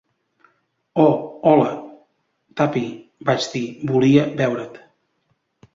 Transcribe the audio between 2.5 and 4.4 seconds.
Tuppy," vaig dir, "volia